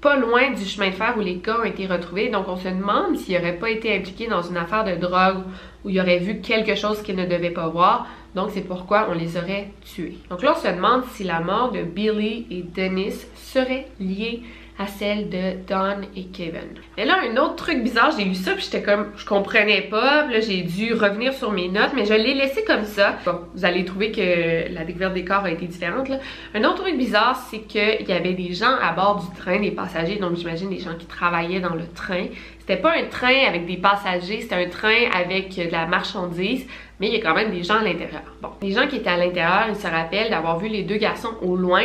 pas 0.00 0.16
loin 0.16 0.50
du 0.50 0.64
chemin 0.64 0.90
de 0.90 0.94
fer 0.94 1.14
où 1.16 1.20
les 1.20 1.38
cas 1.38 1.60
ont 1.60 1.64
été 1.64 1.86
retrouvés. 1.86 2.28
Donc, 2.28 2.46
on 2.48 2.56
se 2.56 2.68
demande 2.68 3.16
s'il 3.16 3.36
n'aurait 3.36 3.56
pas 3.56 3.70
été 3.70 3.96
impliqué 3.96 4.26
dans 4.26 4.42
une 4.42 4.56
affaire 4.56 4.84
de 4.84 4.96
drogue 4.96 5.42
où 5.84 5.90
il 5.90 6.00
aurait 6.00 6.18
vu 6.18 6.40
quelque 6.40 6.74
chose 6.74 7.02
qu'il 7.02 7.16
ne 7.16 7.26
devait 7.26 7.50
pas 7.50 7.68
voir. 7.68 8.06
Donc, 8.34 8.50
c'est 8.52 8.62
pourquoi 8.62 9.08
on 9.10 9.14
les 9.14 9.36
aurait 9.36 9.70
tués. 9.82 10.18
Donc 10.28 10.42
là, 10.42 10.54
on 10.56 10.60
se 10.60 10.68
demande 10.68 11.04
si 11.12 11.24
la 11.24 11.40
mort 11.40 11.72
de 11.72 11.82
Billy 11.82 12.46
et 12.50 12.62
Dennis 12.62 13.26
serait 13.34 13.88
liée 13.98 14.42
à 14.78 14.86
celle 14.86 15.30
de 15.30 15.54
Don 15.66 16.06
et 16.14 16.24
Kevin. 16.24 16.68
Et 16.98 17.06
là, 17.06 17.16
un 17.30 17.36
autre 17.38 17.56
truc 17.56 17.82
bizarre, 17.82 18.12
j'ai 18.16 18.24
lu 18.24 18.34
ça, 18.34 18.52
puis 18.52 18.62
j'étais 18.64 18.82
comme, 18.82 19.06
je 19.16 19.24
comprenais 19.24 19.82
pas, 19.82 20.26
là, 20.26 20.40
j'ai 20.40 20.62
dû 20.62 20.92
revenir 20.92 21.32
sur 21.32 21.50
mes 21.50 21.68
notes, 21.68 21.92
mais 21.94 22.04
je 22.04 22.12
l'ai 22.12 22.34
laissé 22.34 22.62
comme 22.64 22.84
ça. 22.84 23.16
Bon, 23.24 23.40
vous 23.54 23.64
allez 23.64 23.86
trouver 23.86 24.12
que 24.12 24.72
la 24.72 24.84
découverte 24.84 25.14
des 25.14 25.24
corps 25.24 25.44
a 25.44 25.50
été 25.50 25.66
différente. 25.66 26.10
Un 26.54 26.64
autre 26.64 26.82
truc 26.82 26.98
bizarre, 26.98 27.36
c'est 27.50 27.60
qu'il 27.60 28.06
y 28.06 28.12
avait 28.12 28.34
des 28.34 28.52
gens 28.52 28.74
à 28.82 28.92
bord 28.92 29.24
du 29.24 29.40
train, 29.40 29.60
des 29.60 29.70
passagers, 29.70 30.16
donc 30.16 30.36
j'imagine 30.36 30.68
des 30.68 30.80
gens 30.80 30.94
qui 30.98 31.06
travaillaient 31.06 31.60
dans 31.60 31.74
le 31.74 31.86
train. 31.94 32.26
C'était 32.58 32.76
pas 32.76 32.92
un 32.96 33.04
train 33.04 33.46
avec 33.48 33.64
des 33.64 33.78
passagers, 33.78 34.42
c'était 34.42 34.56
un 34.56 34.68
train 34.68 35.08
avec 35.14 35.56
de 35.56 35.72
la 35.72 35.86
marchandise, 35.86 36.66
mais 37.00 37.08
il 37.08 37.14
y 37.14 37.16
a 37.16 37.22
quand 37.22 37.34
même 37.34 37.50
des 37.50 37.62
gens 37.62 37.76
à 37.76 37.82
l'intérieur. 37.82 38.22
Bon, 38.42 38.50
les 38.60 38.72
gens 38.72 38.86
qui 38.86 38.96
étaient 38.96 39.08
à 39.08 39.16
l'intérieur, 39.16 39.66
ils 39.70 39.76
se 39.76 39.86
rappellent 39.86 40.28
d'avoir 40.28 40.58
vu 40.58 40.68
les 40.68 40.82
deux 40.82 40.98
garçons 40.98 41.32
au 41.40 41.56
loin, 41.56 41.84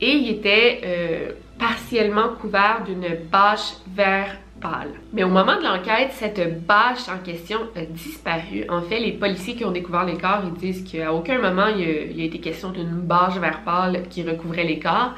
et 0.00 0.10
ils 0.10 0.30
étaient... 0.30 0.80
Euh, 0.84 1.32
partiellement 1.62 2.30
couvert 2.40 2.82
d'une 2.84 3.06
bâche 3.30 3.74
vert 3.94 4.36
pâle. 4.60 4.90
Mais 5.12 5.22
au 5.22 5.28
moment 5.28 5.56
de 5.56 5.62
l'enquête, 5.62 6.10
cette 6.12 6.66
bâche 6.66 7.08
en 7.08 7.18
question 7.18 7.58
a 7.76 7.84
disparu. 7.84 8.64
En 8.68 8.82
fait, 8.82 8.98
les 8.98 9.12
policiers 9.12 9.54
qui 9.54 9.64
ont 9.64 9.70
découvert 9.70 10.04
les 10.04 10.16
corps, 10.16 10.42
disent 10.58 10.82
qu'à 10.82 11.12
aucun 11.12 11.38
moment 11.38 11.68
il 11.68 12.18
y, 12.18 12.22
a, 12.22 12.24
été 12.24 12.40
question 12.40 12.70
d'une 12.70 13.00
bâche 13.00 13.36
vert 13.36 13.60
pâle 13.64 14.02
qui 14.10 14.24
recouvrait 14.24 14.64
les 14.64 14.80
corps. 14.80 15.14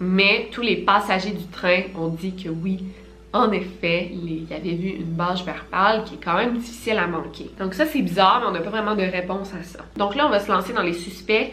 Mais 0.00 0.48
tous 0.52 0.60
les 0.60 0.76
passagers 0.76 1.30
du 1.30 1.46
train 1.46 1.80
ont 1.96 2.08
dit 2.08 2.36
que 2.36 2.50
oui, 2.50 2.84
en 3.32 3.50
effet, 3.50 4.10
il 4.12 4.46
y 4.48 4.54
avait 4.54 4.74
vu 4.74 4.88
une 4.88 5.14
bâche 5.14 5.42
vert 5.44 5.64
pâle 5.70 6.04
qui 6.04 6.14
est 6.14 6.22
quand 6.22 6.36
même 6.36 6.58
difficile 6.58 6.98
à 6.98 7.06
manquer. 7.06 7.50
Donc 7.58 7.72
ça, 7.72 7.86
c'est 7.86 8.02
bizarre, 8.02 8.40
mais 8.40 8.48
on 8.48 8.52
n'a 8.52 8.60
pas 8.60 8.70
vraiment 8.70 8.94
de 8.94 9.02
réponse 9.02 9.52
à 9.54 9.62
ça. 9.62 9.80
Donc 9.96 10.14
là, 10.14 10.26
on 10.26 10.30
va 10.30 10.40
se 10.40 10.50
lancer 10.50 10.74
dans 10.74 10.82
les 10.82 10.92
suspects 10.92 11.50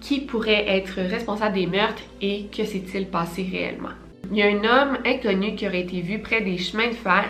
qui 0.00 0.20
pourrait 0.20 0.64
être 0.68 1.00
responsable 1.00 1.54
des 1.54 1.66
meurtres 1.66 2.02
et 2.20 2.46
que 2.56 2.64
s'est-il 2.64 3.06
passé 3.06 3.46
réellement. 3.50 3.90
Il 4.30 4.36
y 4.36 4.42
a 4.42 4.46
un 4.46 4.64
homme 4.64 4.98
inconnu 5.06 5.54
qui 5.54 5.66
aurait 5.66 5.80
été 5.80 6.00
vu 6.00 6.18
près 6.18 6.40
des 6.40 6.58
chemins 6.58 6.88
de 6.88 6.94
fer 6.94 7.24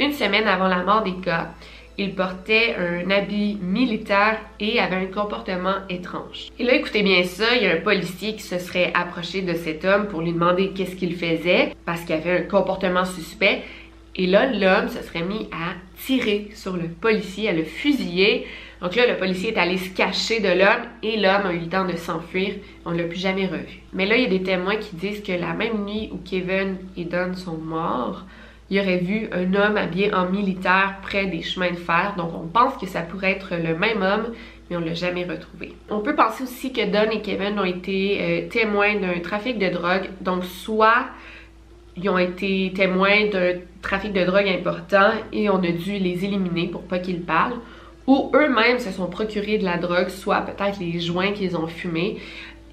une 0.00 0.12
semaine 0.12 0.46
avant 0.46 0.68
la 0.68 0.82
mort 0.82 1.02
des 1.02 1.14
gars. 1.22 1.52
Il 2.00 2.14
portait 2.14 2.76
un 2.76 3.10
habit 3.10 3.58
militaire 3.60 4.38
et 4.60 4.78
avait 4.78 4.96
un 4.96 5.06
comportement 5.06 5.74
étrange. 5.88 6.48
Et 6.58 6.62
là, 6.62 6.74
écoutez 6.74 7.02
bien 7.02 7.24
ça, 7.24 7.56
il 7.56 7.64
y 7.64 7.66
a 7.66 7.72
un 7.72 7.80
policier 7.80 8.34
qui 8.34 8.42
se 8.42 8.58
serait 8.58 8.92
approché 8.94 9.42
de 9.42 9.54
cet 9.54 9.84
homme 9.84 10.06
pour 10.06 10.22
lui 10.22 10.32
demander 10.32 10.70
qu'est-ce 10.70 10.94
qu'il 10.94 11.16
faisait 11.16 11.74
parce 11.84 12.02
qu'il 12.02 12.14
avait 12.14 12.38
un 12.38 12.42
comportement 12.42 13.04
suspect. 13.04 13.62
Et 14.14 14.26
là, 14.26 14.46
l'homme 14.46 14.88
se 14.88 15.02
serait 15.02 15.22
mis 15.22 15.48
à 15.52 15.74
tirer 16.04 16.50
sur 16.54 16.76
le 16.76 16.88
policier, 16.88 17.48
à 17.48 17.52
le 17.52 17.64
fusiller. 17.64 18.46
Donc 18.80 18.94
là, 18.94 19.06
le 19.06 19.16
policier 19.16 19.52
est 19.52 19.58
allé 19.58 19.76
se 19.76 19.90
cacher 19.90 20.40
de 20.40 20.48
l'homme 20.48 20.86
et 21.02 21.16
l'homme 21.16 21.46
a 21.46 21.52
eu 21.52 21.60
le 21.60 21.68
temps 21.68 21.84
de 21.84 21.96
s'enfuir. 21.96 22.54
On 22.84 22.92
ne 22.92 22.98
l'a 22.98 23.04
plus 23.04 23.18
jamais 23.18 23.46
revu. 23.46 23.82
Mais 23.92 24.06
là, 24.06 24.16
il 24.16 24.22
y 24.22 24.26
a 24.26 24.28
des 24.28 24.42
témoins 24.42 24.76
qui 24.76 24.94
disent 24.94 25.22
que 25.22 25.32
la 25.32 25.52
même 25.52 25.84
nuit 25.84 26.10
où 26.12 26.18
Kevin 26.18 26.76
et 26.96 27.04
Don 27.04 27.34
sont 27.34 27.58
morts, 27.58 28.24
il 28.70 28.78
aurait 28.80 28.98
vu 28.98 29.28
un 29.32 29.52
homme 29.54 29.76
habillé 29.76 30.14
en 30.14 30.28
militaire 30.28 30.98
près 31.02 31.26
des 31.26 31.42
chemins 31.42 31.70
de 31.70 31.76
fer. 31.76 32.14
Donc 32.16 32.30
on 32.34 32.46
pense 32.46 32.76
que 32.76 32.86
ça 32.86 33.00
pourrait 33.00 33.32
être 33.32 33.56
le 33.56 33.76
même 33.76 34.02
homme, 34.02 34.32
mais 34.70 34.76
on 34.76 34.80
l'a 34.80 34.94
jamais 34.94 35.24
retrouvé. 35.24 35.74
On 35.90 36.00
peut 36.00 36.14
penser 36.14 36.44
aussi 36.44 36.72
que 36.72 36.84
Don 36.86 37.10
et 37.10 37.22
Kevin 37.22 37.58
ont 37.58 37.64
été 37.64 38.18
euh, 38.20 38.48
témoins 38.48 38.96
d'un 38.96 39.18
trafic 39.20 39.58
de 39.58 39.70
drogue. 39.70 40.10
Donc 40.20 40.44
soit 40.44 41.06
ils 41.96 42.08
ont 42.08 42.18
été 42.18 42.72
témoins 42.76 43.26
d'un 43.26 43.54
trafic 43.82 44.12
de 44.12 44.24
drogue 44.24 44.46
important 44.46 45.10
et 45.32 45.50
on 45.50 45.56
a 45.56 45.72
dû 45.72 45.98
les 45.98 46.24
éliminer 46.24 46.68
pour 46.68 46.82
pas 46.82 47.00
qu'ils 47.00 47.22
parlent 47.22 47.58
ou 48.08 48.32
eux-mêmes 48.34 48.78
se 48.78 48.90
sont 48.90 49.06
procurés 49.06 49.58
de 49.58 49.64
la 49.64 49.76
drogue, 49.76 50.08
soit 50.08 50.40
peut-être 50.40 50.80
les 50.80 50.98
joints 50.98 51.32
qu'ils 51.32 51.56
ont 51.56 51.68
fumés. 51.68 52.16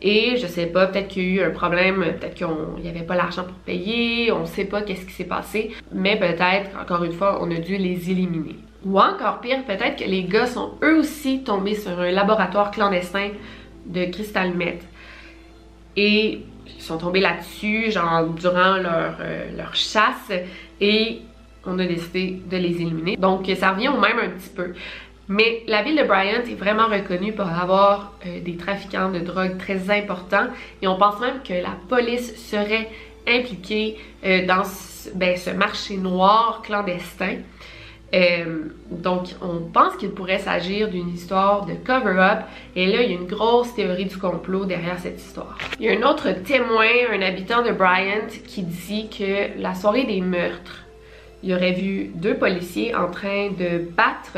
Et 0.02 0.38
je 0.38 0.48
sais 0.48 0.66
pas, 0.66 0.88
peut-être 0.88 1.10
qu'il 1.10 1.24
y 1.24 1.26
a 1.26 1.44
eu 1.44 1.48
un 1.48 1.52
problème, 1.52 2.04
peut-être 2.20 2.36
qu'il 2.36 2.48
n'y 2.82 2.90
avait 2.90 3.06
pas 3.06 3.16
l'argent 3.16 3.44
pour 3.44 3.58
payer, 3.58 4.32
on 4.32 4.46
sait 4.46 4.66
pas 4.66 4.82
qu'est-ce 4.82 5.06
qui 5.06 5.12
s'est 5.12 5.26
passé, 5.26 5.72
mais 5.92 6.18
peut-être, 6.18 6.72
encore 6.82 7.04
une 7.04 7.12
fois, 7.12 7.40
on 7.42 7.52
a 7.52 7.56
dû 7.56 7.76
les 7.76 8.10
éliminer. 8.10 8.56
Ou 8.86 9.00
encore 9.00 9.42
pire, 9.42 9.66
peut-être 9.66 10.04
que 10.04 10.10
les 10.10 10.24
gars 10.24 10.46
sont 10.46 10.72
eux 10.84 11.00
aussi 11.00 11.44
tombés 11.44 11.76
sur 11.76 12.00
un 12.00 12.12
laboratoire 12.12 12.72
clandestin 12.72 13.30
de 13.88 14.06
cristal 14.06 14.54
meth. 14.54 14.86
Et 15.98 16.44
ils 16.78 16.82
sont 16.82 16.98
tombés 16.98 17.22
là-dessus, 17.22 17.92
genre 17.92 18.26
durant 18.28 18.78
leur, 18.78 19.18
euh, 19.20 19.50
leur 19.58 19.76
chasse, 19.76 20.32
et 20.80 21.22
on 21.66 21.80
a 21.80 21.86
décidé 21.86 22.42
de 22.50 22.58
les 22.58 22.82
éliminer. 22.82 23.18
Donc 23.18 23.50
ça 23.58 23.72
revient 23.72 23.90
au 23.90 24.00
même 24.00 24.20
un 24.20 24.30
petit 24.30 24.50
peu. 24.50 24.74
Mais 25.28 25.64
la 25.68 25.82
ville 25.82 25.98
de 25.98 26.04
Bryant 26.04 26.44
est 26.44 26.56
vraiment 26.56 26.88
reconnue 26.88 27.34
pour 27.34 27.48
avoir 27.48 28.14
euh, 28.26 28.40
des 28.42 28.58
trafiquants 28.58 29.12
de 29.12 29.20
drogue 29.20 29.58
très 29.58 29.90
importants 29.90 30.48
et 30.82 30.88
on 30.88 30.98
pense 30.98 31.20
même 31.20 31.42
que 31.44 31.54
la 31.54 31.76
police 31.90 32.36
serait 32.50 32.90
impliquée 33.28 33.98
euh, 34.24 34.46
dans 34.46 34.64
ben, 35.16 35.36
ce, 35.36 35.50
marché 35.50 35.98
noir 35.98 36.62
clandestin. 36.64 37.38
Euh, 38.14 38.66
donc, 38.92 39.30
on 39.42 39.62
pense 39.62 39.96
qu'il 39.98 40.12
pourrait 40.12 40.40
s'agir 40.40 40.90
d'une 40.90 41.10
histoire 41.10 41.66
de 41.66 41.74
cover-up. 41.74 42.42
Et 42.76 42.86
là, 42.86 43.02
il 43.02 43.12
y 43.12 43.14
a 43.14 43.18
une 43.18 43.26
grosse 43.26 43.74
théorie 43.74 44.06
du 44.06 44.18
complot 44.18 44.66
derrière 44.66 45.00
cette 45.00 45.20
histoire. 45.20 45.58
Il 45.80 45.88
y 45.88 45.90
a 45.90 45.98
un 45.98 46.04
autre 46.04 46.32
témoin, 46.32 46.86
un 47.12 47.22
habitant 47.22 47.64
de 47.64 47.72
Bryant, 47.72 48.28
qui 48.48 48.62
dit 48.62 49.10
que 49.10 49.60
la 49.60 49.74
soirée 49.74 50.06
des 50.06 50.22
meurtres, 50.22 50.86
il 51.44 51.54
aurait 51.54 51.74
vu 51.74 52.12
deux 52.14 52.36
policiers 52.36 52.96
en 52.96 53.10
train 53.10 53.50
de 53.50 53.80
battre 53.80 54.38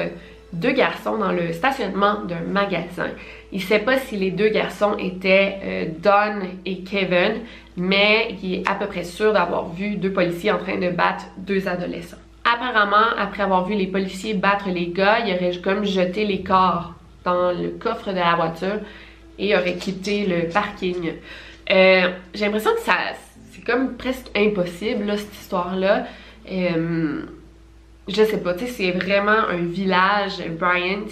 deux 0.53 0.71
garçons 0.71 1.17
dans 1.17 1.31
le 1.31 1.51
stationnement 1.51 2.21
d'un 2.25 2.41
magasin. 2.41 3.09
Il 3.51 3.61
sait 3.61 3.79
pas 3.79 3.97
si 3.97 4.15
les 4.17 4.31
deux 4.31 4.49
garçons 4.49 4.95
étaient 4.97 5.57
euh, 5.63 5.85
Don 6.01 6.47
et 6.65 6.79
Kevin, 6.79 7.41
mais 7.75 8.35
il 8.41 8.55
est 8.55 8.69
à 8.69 8.75
peu 8.75 8.87
près 8.87 9.03
sûr 9.03 9.33
d'avoir 9.33 9.69
vu 9.69 9.95
deux 9.95 10.11
policiers 10.11 10.51
en 10.51 10.57
train 10.57 10.77
de 10.77 10.89
battre 10.89 11.25
deux 11.37 11.67
adolescents. 11.67 12.17
Apparemment, 12.45 13.07
après 13.17 13.43
avoir 13.43 13.65
vu 13.65 13.75
les 13.75 13.87
policiers 13.87 14.33
battre 14.33 14.69
les 14.69 14.87
gars, 14.87 15.19
il 15.19 15.33
aurait 15.33 15.57
comme 15.57 15.83
jeté 15.83 16.25
les 16.25 16.43
corps 16.43 16.93
dans 17.25 17.51
le 17.51 17.69
coffre 17.69 18.11
de 18.11 18.17
la 18.17 18.35
voiture 18.35 18.79
et 19.37 19.55
aurait 19.55 19.75
quitté 19.75 20.25
le 20.25 20.47
parking. 20.47 21.13
Euh, 21.69 22.09
j'ai 22.33 22.45
l'impression 22.45 22.71
que 22.73 22.81
ça, 22.81 22.95
c'est 23.51 23.65
comme 23.65 23.97
presque 23.97 24.27
impossible 24.35 25.17
cette 25.17 25.33
histoire-là. 25.33 26.05
Euh, 26.49 27.23
je 28.07 28.23
sais 28.23 28.37
pas, 28.37 28.53
tu 28.53 28.65
sais, 28.65 28.71
c'est 28.71 28.91
vraiment 28.91 29.47
un 29.49 29.57
village 29.57 30.41
Bryant. 30.57 31.07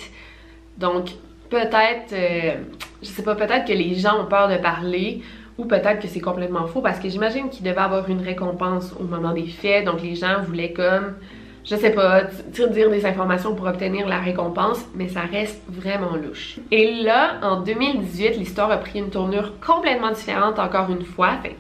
Donc, 0.77 1.09
peut-être, 1.49 2.13
euh, 2.13 2.55
je 3.01 3.07
sais 3.07 3.23
pas, 3.23 3.35
peut-être 3.35 3.65
que 3.65 3.73
les 3.73 3.95
gens 3.95 4.21
ont 4.21 4.25
peur 4.25 4.47
de 4.47 4.57
parler 4.57 5.21
ou 5.57 5.65
peut-être 5.65 5.99
que 5.99 6.07
c'est 6.07 6.21
complètement 6.21 6.67
faux 6.67 6.81
parce 6.81 6.99
que 6.99 7.09
j'imagine 7.09 7.49
qu'il 7.49 7.63
devait 7.63 7.77
avoir 7.77 8.09
une 8.09 8.21
récompense 8.21 8.93
au 8.99 9.03
moment 9.03 9.33
des 9.33 9.47
faits. 9.47 9.85
Donc, 9.85 10.01
les 10.01 10.15
gens 10.15 10.41
voulaient 10.41 10.73
comme, 10.73 11.15
je 11.63 11.75
sais 11.75 11.91
pas, 11.91 12.23
dire 12.23 12.89
des 12.89 13.05
informations 13.05 13.55
pour 13.55 13.67
obtenir 13.67 14.07
la 14.07 14.19
récompense, 14.19 14.85
mais 14.95 15.07
ça 15.07 15.21
reste 15.21 15.61
vraiment 15.67 16.15
louche. 16.15 16.57
Et 16.71 17.01
là, 17.03 17.39
en 17.41 17.61
2018, 17.61 18.37
l'histoire 18.37 18.71
a 18.71 18.77
pris 18.77 18.99
une 18.99 19.09
tournure 19.09 19.53
complètement 19.65 20.11
différente 20.11 20.59
encore 20.59 20.89
une 20.89 21.05
fois. 21.05 21.37
Fait 21.41 21.55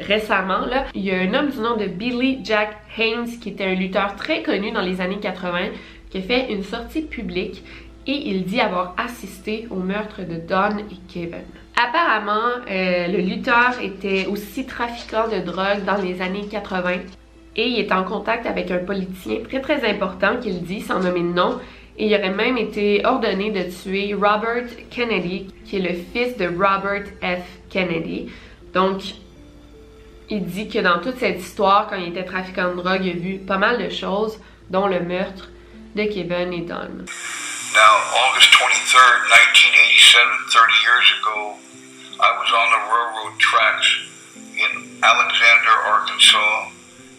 récemment, 0.00 0.66
il 0.94 1.04
y 1.04 1.10
a 1.10 1.18
un 1.18 1.34
homme 1.34 1.50
du 1.50 1.58
nom 1.58 1.76
de 1.76 1.86
Billy 1.86 2.40
Jack 2.44 2.76
Haynes 2.96 3.38
qui 3.40 3.50
était 3.50 3.64
un 3.64 3.74
lutteur 3.74 4.16
très 4.16 4.42
connu 4.42 4.70
dans 4.70 4.80
les 4.80 5.00
années 5.00 5.20
80 5.20 5.70
qui 6.10 6.18
a 6.18 6.22
fait 6.22 6.52
une 6.52 6.62
sortie 6.62 7.02
publique 7.02 7.64
et 8.06 8.30
il 8.30 8.44
dit 8.44 8.60
avoir 8.60 8.94
assisté 8.96 9.66
au 9.70 9.76
meurtre 9.76 10.22
de 10.22 10.36
Don 10.36 10.78
et 10.78 10.96
Kevin. 11.12 11.44
Apparemment, 11.76 12.64
euh, 12.70 13.06
le 13.08 13.18
lutteur 13.18 13.74
était 13.82 14.26
aussi 14.26 14.64
trafiquant 14.66 15.28
de 15.28 15.40
drogue 15.40 15.84
dans 15.86 16.00
les 16.00 16.22
années 16.22 16.46
80 16.50 16.90
et 17.56 17.68
il 17.68 17.78
est 17.80 17.92
en 17.92 18.04
contact 18.04 18.46
avec 18.46 18.70
un 18.70 18.78
politicien 18.78 19.40
très 19.46 19.60
très 19.60 19.88
important 19.88 20.36
qu'il 20.40 20.62
dit, 20.62 20.80
sans 20.80 21.00
nommer 21.00 21.20
de 21.20 21.34
nom, 21.34 21.58
et 21.98 22.06
il 22.06 22.14
aurait 22.14 22.30
même 22.30 22.56
été 22.56 23.04
ordonné 23.04 23.50
de 23.50 23.64
tuer 23.68 24.14
Robert 24.14 24.68
Kennedy, 24.90 25.48
qui 25.64 25.76
est 25.76 25.80
le 25.80 25.94
fils 26.12 26.36
de 26.36 26.46
Robert 26.46 27.04
F. 27.20 27.42
Kennedy. 27.68 28.28
Donc, 28.72 29.02
il 30.30 30.46
dit 30.46 30.68
que 30.68 30.78
dans 30.78 31.00
toute 31.00 31.18
cette 31.18 31.40
histoire, 31.40 31.88
quand 31.88 31.96
il 31.96 32.08
était 32.08 32.24
trafiquant 32.24 32.74
de 32.74 32.82
drogue, 32.82 33.04
il 33.04 33.10
a 33.10 33.20
vu 33.20 33.38
pas 33.38 33.58
mal 33.58 33.78
de 33.78 33.88
choses, 33.88 34.38
dont 34.70 34.86
le 34.86 35.00
meurtre 35.00 35.48
de 35.94 36.04
Kevin 36.04 36.52
et 36.52 36.62
Don. 36.62 37.06
Now, 37.74 37.94
August 38.28 38.52
23rd, 38.54 39.28
1987, 39.28 40.20
30 40.50 40.82
years 40.84 41.08
ago, 41.20 41.54
I 42.20 42.30
was 42.36 42.50
on 42.52 42.68
the 42.74 42.82
railroad 42.90 43.38
tracks 43.38 43.88
in 44.56 44.98
Alexander, 45.02 45.74
Arkansas, 45.86 46.70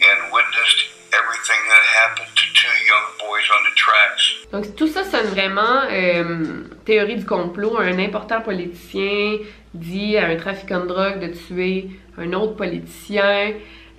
and 0.01 0.33
witnessed 0.33 0.89
everything 1.13 1.61
that 1.69 1.83
happened 2.01 2.31
to 2.35 2.45
two 2.53 2.75
young 2.85 3.05
boys 3.19 3.47
on 3.55 3.61
the 3.65 3.75
tracks. 3.75 4.23
Donc 4.51 4.75
tout 4.75 4.87
ça 4.87 5.03
sonne 5.03 5.27
vraiment 5.27 5.83
euh, 5.89 6.63
théorie 6.85 7.17
du 7.17 7.25
complot. 7.25 7.77
Un 7.79 7.99
important 7.99 8.41
politicien 8.41 9.37
dit 9.73 10.17
à 10.17 10.27
un 10.27 10.35
trafiquant 10.35 10.81
de 10.81 10.87
drogue 10.87 11.19
de 11.19 11.27
tuer 11.27 11.89
un 12.17 12.33
autre 12.33 12.55
politicien. 12.55 13.53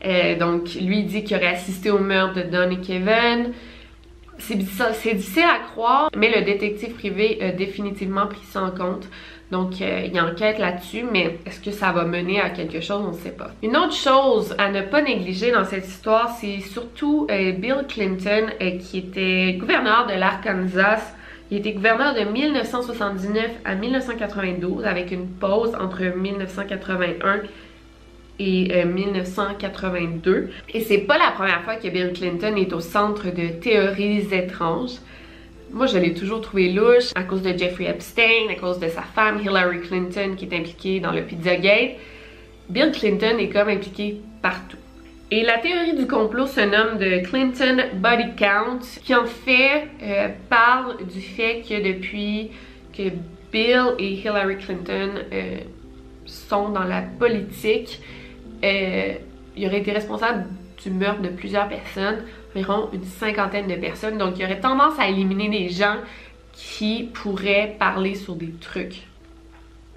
Euh, 0.05 0.39
donc 0.39 0.75
lui 0.75 1.05
dit 1.05 1.25
qu'il 1.25 1.37
aurait 1.37 1.49
assisté 1.49 1.91
au 1.91 1.99
meurtre 1.99 2.35
de 2.35 2.43
Don 2.43 2.71
et 2.71 2.81
Kevin. 2.81 3.53
C'est 4.39 4.57
difficile 4.57 5.43
à 5.43 5.59
croire, 5.71 6.11
mais 6.17 6.35
le 6.35 6.43
détective 6.43 6.95
privé 6.95 7.39
a 7.43 7.51
définitivement 7.51 8.27
pris 8.27 8.45
ça 8.45 8.63
en 8.63 8.71
compte. 8.71 9.07
Donc, 9.51 9.83
euh, 9.83 10.07
il 10.11 10.21
enquête 10.21 10.59
là-dessus, 10.59 11.05
mais 11.11 11.39
est-ce 11.45 11.61
que 11.61 11.73
ça 11.73 11.91
va 11.91 12.05
mener 12.05 12.41
à 12.41 12.51
quelque 12.51 12.81
chose? 12.81 13.03
On 13.05 13.13
ne 13.13 13.17
sait 13.17 13.33
pas. 13.33 13.51
Une 13.63 13.77
autre 13.77 13.95
chose 13.95 14.55
à 14.59 14.71
ne 14.71 14.83
pas 14.83 15.03
négliger 15.03 15.51
dans 15.51 15.65
cette 15.65 15.87
histoire, 15.87 16.31
c'est 16.41 16.61
surtout 16.61 17.27
euh, 17.31 17.53
Bill 17.53 17.85
Clinton, 17.89 18.47
euh, 18.61 18.79
qui 18.79 18.99
était 18.99 19.55
gouverneur 19.59 20.07
de 20.07 20.15
l'Arkansas. 20.15 21.15
Il 21.51 21.59
était 21.59 21.73
gouverneur 21.73 22.15
de 22.15 22.21
1979 22.21 23.51
à 23.65 23.75
1992, 23.75 24.85
avec 24.85 25.11
une 25.11 25.27
pause 25.27 25.73
entre 25.81 26.03
1981 26.03 27.41
et 28.39 28.85
1982. 28.85 30.51
Et 30.73 30.81
c'est 30.81 30.99
pas 30.99 31.19
la 31.19 31.33
première 31.33 31.63
fois 31.63 31.75
que 31.75 31.89
Bill 31.89 32.13
Clinton 32.13 32.55
est 32.57 32.73
au 32.73 32.79
centre 32.79 33.27
de 33.27 33.49
théories 33.49 34.33
étranges. 34.33 34.99
Moi, 35.73 35.87
je 35.87 35.99
l'ai 35.99 36.15
toujours 36.15 36.41
trouvé 36.41 36.73
louche 36.73 37.11
à 37.17 37.25
cause 37.25 37.43
de 37.43 37.57
Jeffrey 37.57 37.87
Epstein, 37.87 38.49
à 38.51 38.55
cause 38.55 38.79
de 38.79 38.89
sa 38.89 39.03
femme 39.03 39.41
Hillary 39.41 39.81
Clinton 39.81 40.35
qui 40.37 40.45
est 40.45 40.57
impliquée 40.57 41.01
dans 41.01 41.13
le 41.13 41.23
Pizzagate. 41.23 41.97
Bill 42.69 42.93
Clinton 42.93 43.39
est 43.39 43.49
comme 43.49 43.69
impliqué 43.69 44.21
partout. 44.41 44.80
Et 45.33 45.45
la 45.45 45.59
théorie 45.59 45.95
du 45.95 46.09
complot 46.09 46.49
se 46.49 46.61
nomme 46.61 46.99
de 46.99 47.25
Clinton 47.25 47.85
Body 47.95 48.35
Count, 48.37 48.81
qui 49.05 49.15
en 49.15 49.27
fait 49.27 49.89
euh, 50.03 50.29
parle 50.49 51.07
du 51.07 51.21
fait 51.21 51.63
que 51.63 51.81
depuis 51.81 52.51
que 52.93 53.11
Bill 53.53 53.95
et 54.01 54.15
Hillary 54.15 54.59
Clinton 54.59 55.11
euh, 55.33 55.59
sont 56.27 56.71
dans 56.71 56.83
la 56.83 57.03
politique, 57.03 58.01
euh, 58.65 59.15
il 59.57 59.67
aurait 59.67 59.79
été 59.79 59.93
responsable 59.93 60.47
du 60.83 60.91
meurtre 60.91 61.23
de 61.23 61.29
plusieurs 61.29 61.69
personnes 61.69 62.25
environ 62.55 62.89
une 62.93 63.05
cinquantaine 63.05 63.69
de 63.69 63.77
personnes. 63.77 64.19
Donc, 64.19 64.39
il 64.39 64.45
aurait 64.45 64.61
tendance 64.61 64.99
à 64.99 65.09
éliminer 65.09 65.49
des 65.49 65.69
gens 65.69 65.97
qui 66.53 67.09
pourraient 67.15 67.77
parler 67.79 68.15
sur 68.15 68.35
des 68.35 68.51
trucs 68.61 69.07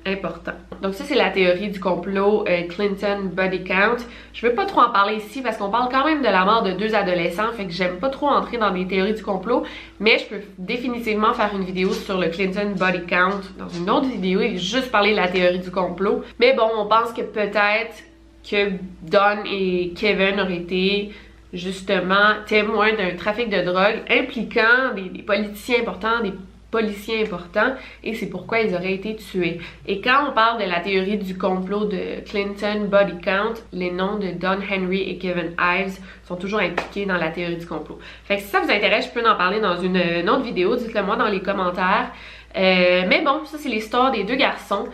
importants. 0.05 0.53
Donc 0.81 0.93
ça, 0.93 1.03
c'est 1.05 1.15
la 1.15 1.29
théorie 1.29 1.69
du 1.69 1.79
complot 1.79 2.45
euh, 2.47 2.63
Clinton 2.67 3.29
Body 3.31 3.63
Count. 3.63 3.97
Je 4.33 4.45
veux 4.45 4.53
pas 4.53 4.65
trop 4.65 4.81
en 4.81 4.89
parler 4.89 5.15
ici 5.15 5.41
parce 5.41 5.57
qu'on 5.57 5.69
parle 5.69 5.89
quand 5.91 6.05
même 6.05 6.19
de 6.19 6.27
la 6.27 6.45
mort 6.45 6.63
de 6.63 6.71
deux 6.71 6.93
adolescents, 6.95 7.51
fait 7.53 7.65
que 7.65 7.71
j'aime 7.71 7.97
pas 7.97 8.09
trop 8.09 8.27
entrer 8.27 8.57
dans 8.57 8.71
des 8.71 8.85
théories 8.85 9.13
du 9.13 9.23
complot, 9.23 9.63
mais 9.99 10.17
je 10.19 10.25
peux 10.25 10.41
définitivement 10.57 11.33
faire 11.33 11.51
une 11.55 11.63
vidéo 11.63 11.91
sur 11.91 12.19
le 12.19 12.27
Clinton 12.29 12.73
Body 12.75 13.05
Count 13.05 13.41
dans 13.57 13.69
une 13.69 13.89
autre 13.89 14.07
vidéo 14.07 14.41
et 14.41 14.57
juste 14.57 14.91
parler 14.91 15.11
de 15.11 15.17
la 15.17 15.27
théorie 15.27 15.59
du 15.59 15.71
complot. 15.71 16.23
Mais 16.39 16.53
bon, 16.53 16.69
on 16.77 16.85
pense 16.87 17.13
que 17.13 17.21
peut-être 17.21 18.03
que 18.49 18.71
Don 19.03 19.43
et 19.45 19.93
Kevin 19.95 20.41
auraient 20.41 20.57
été 20.57 21.11
justement 21.53 22.33
témoins 22.47 22.93
d'un 22.93 23.15
trafic 23.15 23.49
de 23.49 23.61
drogue 23.61 24.01
impliquant 24.09 24.93
des, 24.95 25.21
politiciens 25.21 25.81
importants, 25.81 26.21
des 26.21 26.33
policiers 26.73 27.21
importants 27.21 27.75
et 28.03 28.15
c'est 28.15 28.25
pourquoi 28.25 28.61
ils 28.61 28.73
auraient 28.73 28.95
été 28.95 29.15
tués. 29.15 29.59
Et 29.87 30.01
quand 30.01 30.29
on 30.29 30.31
parle 30.33 30.59
de 30.59 30.67
la 30.67 30.79
théorie 30.79 31.17
du 31.17 31.37
complot 31.37 31.85
de 31.85 32.21
Clinton 32.25 32.87
Body 32.89 33.21
Count, 33.23 33.53
les 33.71 33.91
noms 33.91 34.17
de 34.17 34.31
Don 34.31 34.57
Henry 34.71 35.01
et 35.01 35.19
Kevin 35.19 35.53
Ives 35.59 35.99
sont 36.27 36.35
toujours 36.35 36.61
impliqués 36.61 37.05
dans 37.05 37.17
la 37.17 37.29
théorie 37.29 37.57
du 37.57 37.67
complot. 37.67 37.99
Fait 38.25 38.37
que 38.37 38.41
si 38.41 38.47
ça 38.47 38.59
vous 38.59 38.71
intéresse, 38.71 39.05
je 39.05 39.11
peux 39.11 39.27
en 39.27 39.35
parler 39.35 39.59
dans 39.59 39.77
une, 39.77 39.97
autre 40.27 40.41
vidéo, 40.41 40.75
dites-le 40.75 41.03
moi 41.03 41.15
dans 41.15 41.29
les 41.29 41.41
commentaires. 41.41 42.11
Euh, 42.57 43.03
mais 43.07 43.21
bon, 43.21 43.45
ça 43.45 43.59
c'est 43.59 43.69
l'histoire 43.69 44.11
des 44.11 44.23
deux 44.23 44.35
garçons. 44.35 44.87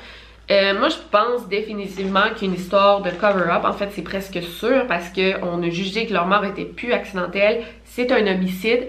Euh, 0.51 0.77
moi, 0.79 0.89
je 0.89 0.97
pense 1.11 1.47
définitivement 1.47 2.33
qu'une 2.35 2.55
histoire 2.55 3.01
de 3.01 3.11
cover-up, 3.11 3.63
en 3.65 3.73
fait, 3.73 3.89
c'est 3.91 4.01
presque 4.01 4.41
sûr 4.41 4.87
parce 4.87 5.09
qu'on 5.09 5.61
a 5.61 5.69
jugé 5.69 6.07
que 6.07 6.13
leur 6.13 6.25
mort 6.25 6.43
était 6.43 6.65
plus 6.65 6.91
accidentelle. 6.91 7.61
C'est 7.85 8.11
un 8.11 8.25
homicide 8.25 8.87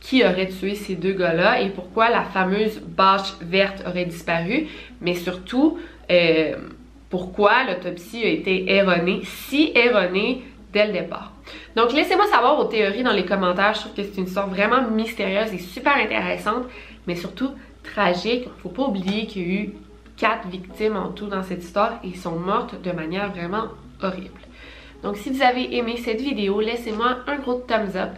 qui 0.00 0.24
aurait 0.24 0.48
tué 0.48 0.74
ces 0.74 0.94
deux 0.94 1.12
gars-là 1.12 1.60
et 1.60 1.70
pourquoi 1.70 2.08
la 2.08 2.22
fameuse 2.22 2.80
bâche 2.80 3.34
verte 3.40 3.82
aurait 3.86 4.04
disparu, 4.04 4.66
mais 5.00 5.14
surtout 5.14 5.78
euh, 6.10 6.56
pourquoi 7.10 7.64
l'autopsie 7.64 8.22
a 8.22 8.28
été 8.28 8.70
erronée, 8.72 9.22
si 9.24 9.72
erronée 9.74 10.42
dès 10.72 10.86
le 10.86 10.92
départ. 10.92 11.32
Donc 11.76 11.92
laissez-moi 11.92 12.26
savoir 12.26 12.56
vos 12.56 12.64
théories 12.64 13.02
dans 13.02 13.12
les 13.12 13.24
commentaires, 13.24 13.74
je 13.74 13.80
trouve 13.80 13.94
que 13.94 14.02
c'est 14.02 14.18
une 14.18 14.26
histoire 14.26 14.48
vraiment 14.48 14.82
mystérieuse 14.90 15.52
et 15.52 15.58
super 15.58 15.96
intéressante, 15.96 16.64
mais 17.06 17.16
surtout 17.16 17.50
tragique. 17.82 18.48
Faut 18.62 18.68
pas 18.68 18.84
oublier 18.84 19.26
qu'il 19.26 19.42
y 19.42 19.44
a 19.44 19.60
eu 19.60 19.74
quatre 20.16 20.48
victimes 20.48 20.96
en 20.96 21.08
tout 21.08 21.26
dans 21.26 21.42
cette 21.42 21.62
histoire 21.62 22.00
et 22.04 22.14
sont 22.14 22.38
mortes 22.38 22.80
de 22.82 22.92
manière 22.92 23.30
vraiment 23.30 23.68
horrible. 24.02 24.40
Donc 25.02 25.16
si 25.16 25.30
vous 25.30 25.42
avez 25.42 25.76
aimé 25.76 25.96
cette 25.96 26.20
vidéo, 26.20 26.60
laissez-moi 26.60 27.18
un 27.26 27.36
gros 27.36 27.62
thumbs 27.66 27.96
up. 27.96 28.10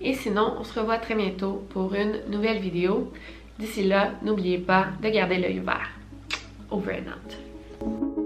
Et 0.00 0.14
sinon, 0.14 0.54
on 0.58 0.64
se 0.64 0.78
revoit 0.78 0.98
très 0.98 1.14
bientôt 1.14 1.64
pour 1.70 1.94
une 1.94 2.20
nouvelle 2.28 2.58
vidéo. 2.58 3.12
D'ici 3.58 3.84
là, 3.84 4.12
n'oubliez 4.22 4.58
pas 4.58 4.88
de 5.02 5.08
garder 5.08 5.38
l'œil 5.38 5.60
ouvert. 5.60 5.90
Over 6.70 6.96
and 7.00 7.10
out. 7.10 8.25